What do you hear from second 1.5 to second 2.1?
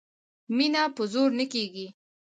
کېږي